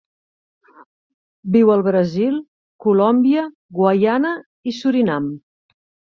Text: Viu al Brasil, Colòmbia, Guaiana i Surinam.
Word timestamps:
Viu 1.55 1.69
al 1.73 1.83
Brasil, 1.87 2.39
Colòmbia, 2.87 3.45
Guaiana 3.83 4.35
i 4.73 4.77
Surinam. 4.81 5.31